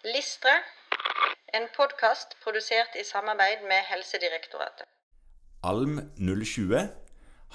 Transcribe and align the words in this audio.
Listre, 0.00 0.52
en 1.52 1.66
podkast 1.76 2.30
produsert 2.40 2.94
i 2.96 3.02
samarbeid 3.04 3.66
med 3.68 3.84
Helsedirektoratet. 3.84 4.86
ALM 5.60 5.98
020 6.16 6.86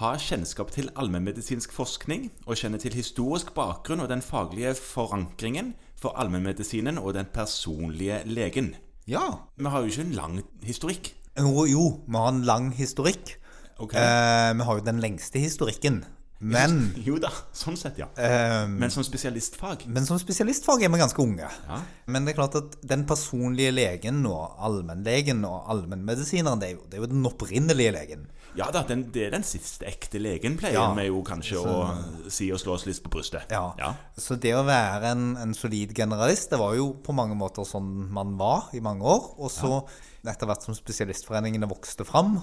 har 0.02 0.20
kjennskap 0.22 0.70
til 0.76 0.92
allmennmedisinsk 0.94 1.74
forskning 1.74 2.28
og 2.46 2.60
kjenner 2.62 2.78
til 2.84 2.94
historisk 2.94 3.50
bakgrunn 3.58 4.04
og 4.06 4.12
den 4.14 4.22
faglige 4.22 4.76
forankringen 4.78 5.74
for 5.98 6.14
allmennmedisinen 6.22 7.02
og 7.02 7.16
den 7.18 7.26
personlige 7.34 8.22
legen. 8.30 8.76
Ja. 9.10 9.26
Vi 9.58 9.66
har 9.66 9.82
jo 9.82 9.90
ikke 9.90 10.06
en 10.06 10.14
lang 10.20 10.38
historikk. 10.62 11.16
Jo, 11.40 11.66
jo 11.66 11.88
vi 12.06 12.14
har 12.14 12.30
en 12.30 12.46
lang 12.46 12.70
historikk. 12.78 13.40
Okay. 13.80 13.98
Eh, 13.98 14.54
vi 14.54 14.70
har 14.70 14.78
jo 14.78 14.86
den 14.86 15.02
lengste 15.02 15.42
historikken. 15.42 16.04
Men, 16.40 16.92
Jo 17.06 17.16
da, 17.18 17.30
sånn 17.56 17.78
sett, 17.80 17.98
ja. 17.98 18.10
eh, 18.20 18.68
Men 18.68 18.92
som 18.92 19.04
spesialistfag. 19.08 19.86
men 19.88 20.06
som 20.06 20.20
spesialistfag 20.20 20.84
er 20.84 20.90
vi 20.92 21.00
ganske 21.00 21.22
unge. 21.24 21.48
Ja. 21.68 21.78
Men 22.12 22.26
det 22.26 22.34
er 22.36 22.42
klart 22.42 22.56
at 22.60 22.76
den 22.86 23.06
personlige 23.08 23.72
legen 23.72 24.26
og 24.28 24.58
allmennlegen 24.60 25.46
og 25.48 25.64
allmennmedisineren, 25.72 26.60
det, 26.60 26.70
er 26.70 26.74
jo- 26.76 26.86
det 26.90 26.98
er 27.00 27.06
jo 27.06 27.12
den 27.14 27.26
opprinnelige 27.26 27.92
legen. 27.96 28.28
Ja 28.56 28.70
da, 28.72 28.84
den, 28.88 29.10
det 29.12 29.26
er 29.28 29.32
den 29.32 29.44
siste 29.44 29.84
ekte 29.86 30.20
legen, 30.20 30.56
pleier 30.58 30.74
Ja. 30.78 30.94
vi 30.96 31.08
jo 31.08 31.22
kanskje 31.24 31.58
å 31.60 32.30
si 32.32 32.52
og 32.52 32.60
slå 32.60 32.74
oss 32.78 32.86
litt 32.86 33.02
på 33.04 33.10
brystet. 33.12 33.50
Ja. 33.52 33.74
ja. 33.78 33.94
Så 34.18 34.38
det 34.40 34.54
å 34.56 34.64
være 34.64 35.12
en, 35.12 35.36
en 35.38 35.54
solid 35.54 35.92
generalist, 35.96 36.50
det 36.52 36.60
var 36.60 36.76
jo 36.76 36.94
på 37.04 37.12
mange 37.16 37.36
måter 37.36 37.64
sånn 37.68 38.10
man 38.12 38.38
var 38.38 38.70
i 38.74 38.80
mange 38.80 39.04
år. 39.04 39.34
Og 39.44 39.52
så, 39.52 39.82
etter 40.26 40.48
hvert 40.48 40.64
som 40.64 40.74
spesialistforeningene 40.74 41.68
vokste 41.68 42.06
fram, 42.08 42.40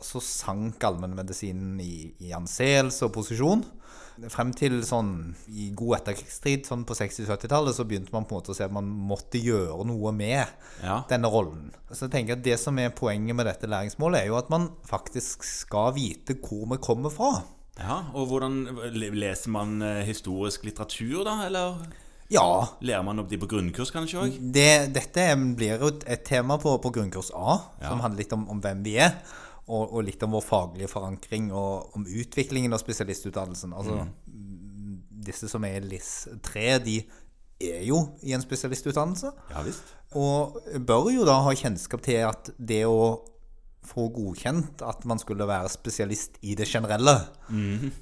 så 0.00 0.22
sank 0.24 0.82
allmennmedisinen 0.88 1.76
i, 1.84 2.14
i 2.24 2.32
anseelse 2.32 3.04
og 3.04 3.12
posisjon. 3.12 3.21
Frem 4.28 4.50
til 4.54 4.82
sånn 4.84 5.34
i 5.48 5.70
god 5.74 5.96
etterkrigstid, 6.02 6.66
sånn 6.68 6.82
på 6.86 6.94
60-70-tallet, 6.94 7.74
så 7.74 7.86
begynte 7.88 8.12
man 8.12 8.26
på 8.28 8.34
en 8.36 8.42
måte 8.42 8.52
å 8.52 8.56
se 8.58 8.66
at 8.66 8.74
man 8.76 8.84
måtte 8.84 9.40
gjøre 9.40 9.86
noe 9.88 10.12
med 10.12 10.46
Ja. 10.82 10.98
denne 11.08 11.30
rollen. 11.32 11.70
Så 11.90 12.04
jeg 12.06 12.12
tenker 12.12 12.36
at 12.36 12.42
det 12.44 12.58
som 12.60 12.78
er 12.78 12.90
poenget 12.90 13.34
med 13.34 13.46
dette 13.46 13.66
læringsmålet, 13.66 14.20
er 14.22 14.26
jo 14.26 14.36
at 14.36 14.50
man 14.50 14.68
faktisk 14.86 15.42
skal 15.48 15.94
vite 15.96 16.36
hvor 16.44 16.68
vi 16.70 16.76
kommer 16.76 17.10
fra. 17.10 17.42
ja. 17.80 18.02
Og 18.14 18.28
hvordan 18.28 18.66
leser 18.92 19.48
man 19.50 19.80
eh, 19.82 20.04
historisk 20.04 20.64
litteratur, 20.64 21.24
da? 21.24 21.46
Eller 21.46 21.76
Ja, 22.32 22.66
lærer 22.80 23.02
man 23.04 23.18
opp 23.18 23.28
de 23.28 23.36
på 23.38 23.48
grunnkurs, 23.48 23.90
kanskje 23.90 24.20
òg? 24.22 24.52
Det, 24.52 24.92
dette 24.92 25.24
blir 25.56 25.78
jo 25.80 25.90
et 26.06 26.22
tema 26.24 26.58
på, 26.58 26.76
på 26.80 26.92
grunnkurs 26.92 27.30
A, 27.34 27.58
Ja. 27.80 27.88
som 27.88 28.00
handler 28.00 28.18
litt 28.18 28.32
om, 28.32 28.48
om 28.48 28.60
hvem 28.60 28.82
vi 28.84 28.98
er, 28.98 29.16
og, 29.72 29.94
og 29.96 30.04
litt 30.06 30.22
om 30.26 30.34
vår 30.36 30.44
faglige 30.44 30.90
forankring 30.92 31.48
og 31.56 31.96
om 31.96 32.04
utviklingen 32.06 32.74
av 32.76 32.82
spesialistutdannelsen. 32.82 33.72
Altså, 33.72 34.02
disse 35.22 35.48
som 35.48 35.64
er 35.64 35.78
i 35.80 35.84
LIS3, 35.94 36.64
de 36.84 36.96
er 37.62 37.84
jo 37.86 38.02
i 38.26 38.34
en 38.36 38.42
spesialistutdannelse, 38.42 39.30
Ja 39.52 39.62
visst. 39.62 39.92
og 40.18 40.58
bør 40.86 41.10
jo 41.14 41.26
da 41.28 41.38
ha 41.46 41.52
kjennskap 41.56 42.02
til 42.04 42.24
at 42.26 42.50
det 42.58 42.82
å 42.90 43.22
få 43.86 44.08
godkjent 44.14 44.82
at 44.86 45.04
man 45.10 45.18
skulle 45.18 45.46
være 45.48 45.70
spesialist 45.72 46.36
i 46.46 46.54
det 46.58 46.68
generelle, 46.70 47.16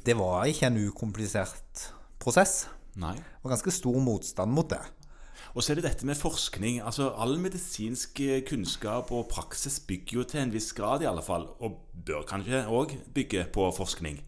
det 0.05 0.17
var 0.19 0.49
ikke 0.49 0.69
en 0.69 0.81
ukomplisert 0.91 1.87
prosess. 2.21 2.67
Nei. 3.01 3.15
Det 3.17 3.45
var 3.45 3.55
ganske 3.55 3.73
stor 3.73 3.97
motstand 4.05 4.53
mot 4.53 4.69
det. 4.69 4.81
Og 5.55 5.63
så 5.63 5.73
er 5.73 5.81
det 5.81 5.87
dette 5.89 6.07
med 6.07 6.19
forskning. 6.19 6.81
altså 6.83 7.11
All 7.19 7.39
medisinsk 7.43 8.21
eh, 8.21 8.43
kunnskap 8.47 9.13
og 9.13 9.29
praksis 9.33 9.81
bygger 9.81 10.21
jo 10.21 10.25
til 10.25 10.43
en 10.45 10.53
viss 10.55 10.73
grad, 10.77 11.03
i 11.03 11.09
alle 11.11 11.23
fall, 11.23 11.49
og 11.61 11.81
bør 12.07 12.27
kanskje 12.29 12.67
òg 12.69 12.97
bygge 13.15 13.47
på 13.55 13.71
forskning. 13.77 14.21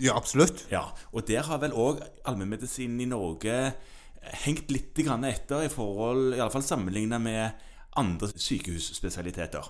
Ja, 0.00 0.14
absolutt. 0.16 0.66
Ja, 0.70 0.92
Og 1.12 1.26
der 1.26 1.42
har 1.42 1.58
vel 1.58 1.74
òg 1.74 2.02
allmennmedisinen 2.24 3.00
i 3.00 3.10
Norge 3.10 3.72
hengt 4.44 4.70
litt 4.70 4.98
etter 4.98 5.64
i 5.64 5.68
forhold, 5.72 6.34
i 6.34 6.40
alle 6.40 6.52
fall 6.52 6.62
sammenligna 6.62 7.18
med 7.18 7.50
andre 7.96 8.28
sykehusspesialiteter. 8.36 9.64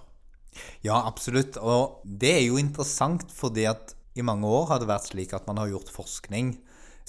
Ja, 0.83 1.07
absolutt. 1.07 1.57
Og 1.57 2.03
det 2.05 2.35
er 2.35 2.47
jo 2.47 2.59
interessant 2.59 3.31
fordi 3.33 3.65
at 3.65 3.95
i 4.19 4.23
mange 4.23 4.47
år 4.47 4.67
har 4.73 4.81
det 4.81 4.89
vært 4.91 5.09
slik 5.13 5.33
at 5.33 5.47
man 5.47 5.59
har 5.59 5.71
gjort 5.71 5.93
forskning 5.95 6.57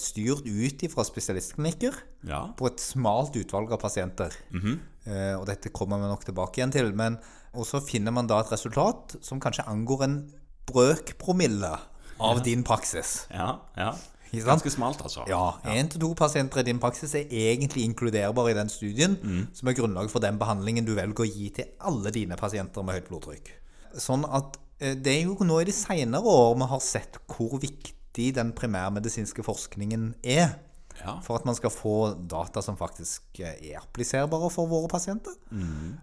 styrt 0.00 0.46
ut 0.48 0.84
fra 0.92 1.04
spesialistklinikker 1.06 1.94
Ja. 2.26 2.46
på 2.56 2.66
et 2.70 2.80
smalt 2.80 3.36
utvalg 3.36 3.72
av 3.72 3.80
pasienter. 3.82 4.32
eh, 5.06 5.34
og 5.38 5.46
dette 5.46 5.70
kommer 5.72 5.98
vi 6.00 6.08
nok 6.10 6.24
tilbake 6.24 6.58
igjen 6.60 6.72
til. 6.72 6.92
Men, 6.94 7.18
og 7.54 7.64
så 7.66 7.80
finner 7.84 8.12
man 8.12 8.26
da 8.26 8.40
et 8.40 8.50
resultat 8.52 9.16
som 9.22 9.40
kanskje 9.40 9.66
angår 9.68 10.02
en 10.04 10.18
brøkpromille 10.70 11.72
av 12.20 12.40
din 12.44 12.62
praksis. 12.66 13.26
Ja, 13.32 13.58
ja. 13.76 13.92
Ganske 14.30 14.70
smalt, 14.70 15.00
altså. 15.02 15.24
Ja, 15.26 15.56
Én 15.66 15.88
til 15.90 15.98
to 16.04 16.12
pasienter 16.14 16.60
i 16.60 16.66
din 16.68 16.78
praksis 16.78 17.14
er 17.18 17.24
egentlig 17.26 17.82
inkluderbar 17.88 18.46
i 18.52 18.54
den 18.54 18.68
studien, 18.70 19.16
som 19.52 19.66
er 19.68 19.74
grunnlag 19.74 20.10
for 20.12 20.22
den 20.22 20.38
behandlingen 20.38 20.86
du 20.86 20.92
velger 20.94 21.24
å 21.24 21.26
gi 21.26 21.48
til 21.56 21.64
alle 21.82 22.12
dine 22.14 22.36
pasienter 22.38 22.84
med 22.86 22.94
høyt 23.00 23.08
blodtrykk. 23.08 23.50
Sånn 23.98 24.22
at 24.30 24.54
eh, 24.78 24.94
det 24.94 25.16
er 25.16 25.24
jo 25.24 25.34
nå 25.42 25.58
i 25.60 25.66
de 25.66 25.74
seinere 25.74 26.22
år 26.30 26.54
vi 26.60 26.68
har 26.70 26.78
sett 26.84 27.18
hvor 27.26 27.58
viktig 27.58 27.96
den 28.16 28.52
primærmedisinske 28.56 29.42
forskningen 29.46 30.14
er. 30.24 30.56
Ja. 31.00 31.14
For 31.24 31.38
at 31.38 31.46
man 31.48 31.56
skal 31.56 31.72
få 31.72 32.12
data 32.28 32.60
som 32.60 32.76
faktisk 32.76 33.40
eh, 33.40 33.56
er 33.70 33.80
appliserbare 33.80 34.50
for 34.52 34.68
våre 34.68 34.88
pasienter. 34.90 35.32
Mm. 35.50 35.94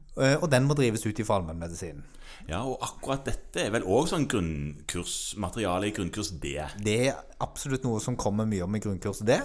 Og 0.41 0.47
den 0.49 0.65
må 0.65 0.73
drives 0.73 1.05
ut 1.05 1.19
ifra 1.19 1.37
allmennmedisinen. 1.37 2.05
ja, 2.49 2.63
og 2.63 2.79
akkurat 2.81 3.25
dette 3.27 3.61
er 3.61 3.73
vel 3.75 3.85
òg 3.85 4.07
sånn 4.09 4.25
grunnkursmateriale 4.31 5.89
i 5.89 5.93
grunnkurs 5.93 6.31
D. 6.41 6.55
Det 6.81 7.13
absolutt 7.43 7.85
noe 7.85 8.01
som 8.03 8.17
kommer 8.19 8.47
mye 8.49 8.65
om 8.65 8.75
i 8.77 8.81
grunnkurset, 8.83 9.27
det. 9.27 9.41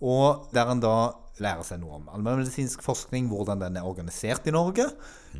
og 0.00 0.48
der 0.54 0.70
en 0.70 0.82
da 0.82 0.98
lærer 1.42 1.64
seg 1.66 1.80
noe 1.82 1.98
om 2.00 2.10
allmennmedisinsk 2.12 2.82
forskning, 2.84 3.30
hvordan 3.30 3.62
den 3.62 3.78
er 3.78 3.86
organisert 3.86 4.46
i 4.48 4.54
Norge, 4.54 4.88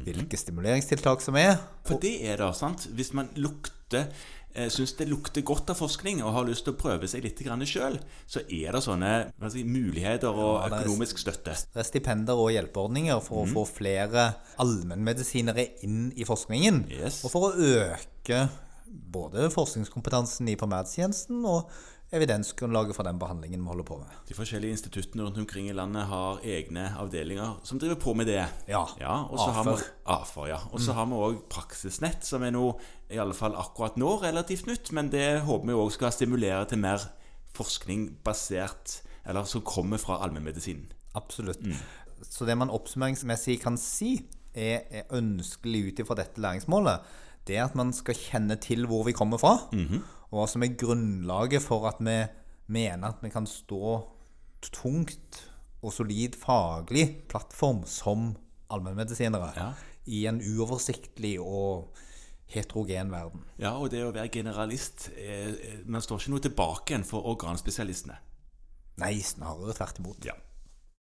hvilke 0.07 0.39
stimuleringstiltak 0.39 1.23
som 1.25 1.39
er. 1.41 1.57
For 1.87 2.03
det 2.03 2.19
er 2.29 2.41
det, 2.41 2.53
sant? 2.59 2.89
Hvis 2.95 3.15
man 3.17 3.31
lukter 3.39 4.07
eh, 4.55 4.69
Syns 4.73 4.95
det 4.99 5.09
lukter 5.11 5.45
godt 5.47 5.73
av 5.73 5.79
forskning 5.79 6.23
og 6.25 6.35
har 6.35 6.47
lyst 6.49 6.65
til 6.67 6.75
å 6.75 6.79
prøve 6.81 7.09
seg 7.11 7.25
litt 7.25 7.43
sjøl, 7.69 7.99
så 8.27 8.43
er 8.47 8.75
det 8.75 8.83
sånne 8.85 9.13
si, 9.53 9.65
muligheter 9.65 10.31
og 10.31 10.55
Ja, 10.63 10.81
økonomisk 10.81 11.19
støtte. 11.19 11.55
Det 11.55 11.83
er 11.83 11.89
stipender 11.89 12.39
og 12.39 12.53
hjelpeordninger 12.55 13.21
for 13.25 13.45
å 13.45 13.51
få 13.51 13.67
flere 13.67 14.33
allmennmedisinere 14.59 15.67
inn 15.87 16.13
i 16.17 16.27
forskningen. 16.29 16.87
Yes. 16.91 17.25
Og 17.25 17.35
for 17.35 17.51
å 17.51 17.55
øke 17.59 18.49
både 18.89 19.51
forskningskompetansen 19.53 20.49
i 20.49 20.57
primærtjenesten 20.59 21.45
og 21.49 21.71
evidensgrunnlaget 22.15 22.97
for 22.97 23.05
den 23.05 23.19
behandlingen 23.21 23.61
vi 23.61 23.69
holder 23.69 23.85
på 23.85 23.99
med. 24.01 24.13
De 24.29 24.37
forskjellige 24.37 24.79
instituttene 24.79 25.27
rundt 25.27 25.39
omkring 25.43 25.69
i 25.69 25.75
landet 25.77 26.07
har 26.09 26.41
egne 26.41 26.87
avdelinger 26.97 27.59
som 27.69 27.81
driver 27.81 27.99
på 28.01 28.15
med 28.17 28.31
det. 28.31 28.41
Ja, 28.69 28.85
og 29.29 29.37
så 29.37 29.51
AFER. 29.53 29.85
AFER, 30.07 30.47
ja. 30.49 30.61
Og 30.73 30.81
så 30.81 30.97
har 30.97 31.09
vi 31.11 31.21
òg 31.21 31.43
Praksisnett, 31.53 32.25
som 32.25 32.47
er 32.47 32.55
noe 32.57 32.79
i 33.13 33.21
alle 33.21 33.37
fall 33.37 33.57
akkurat 33.61 34.01
nå 34.01 34.15
relativt 34.23 34.71
nytt, 34.71 34.93
men 34.97 35.13
det 35.13 35.43
håper 35.45 35.69
vi 35.69 35.77
òg 35.77 35.93
skal 35.93 36.15
stimulere 36.17 36.65
til 36.71 36.81
mer 36.81 37.05
forskning 37.57 38.11
basert 38.25 39.03
Eller 39.29 39.45
som 39.45 39.61
kommer 39.61 40.01
fra 40.01 40.23
allmennmedisinen. 40.25 40.87
Absolutt. 41.15 41.61
Så 42.25 42.47
det 42.49 42.55
man 42.57 42.71
oppsummeringsmessig 42.73 43.59
kan 43.61 43.77
si 43.77 44.15
er, 44.55 44.87
er 44.89 45.11
ønskelig 45.13 45.83
ut 45.91 46.01
ifra 46.01 46.17
dette 46.17 46.41
læringsmålet, 46.41 47.05
det 47.49 47.57
er 47.57 47.65
at 47.67 47.75
man 47.79 47.93
skal 47.97 48.15
kjenne 48.19 48.57
til 48.61 48.87
hvor 48.87 49.07
vi 49.09 49.13
kommer 49.17 49.41
fra, 49.41 49.55
og 50.29 50.37
hva 50.37 50.47
som 50.51 50.63
er 50.67 50.75
grunnlaget 50.79 51.63
for 51.65 51.87
at 51.89 51.99
vi 52.05 52.19
mener 52.69 53.09
at 53.15 53.23
vi 53.25 53.31
kan 53.33 53.47
stå 53.49 53.95
tungt 54.75 55.45
og 55.83 55.93
solid 55.95 56.35
faglig 56.37 57.07
plattform 57.31 57.85
som 57.87 58.35
allmennmedisinere 58.71 59.53
Ja. 59.57 59.71
i 60.07 60.27
en 60.27 60.41
uoversiktlig 60.43 61.39
og 61.41 61.95
heterogen 62.49 63.11
verden. 63.13 63.45
Ja, 63.61 63.77
og 63.79 63.91
det 63.93 64.03
å 64.05 64.13
være 64.13 64.29
generalist 64.33 65.11
eh, 65.17 65.49
eh, 65.53 65.79
Man 65.87 66.01
står 66.03 66.19
ikke 66.23 66.31
noe 66.33 66.41
tilbake 66.45 66.93
igjen 66.95 67.05
for 67.05 67.25
organspesialistene. 67.29 68.17
Nei, 68.99 69.15
snarere 69.23 69.75
tvert 69.77 70.01
imot. 70.01 70.25
Ja. 70.27 70.35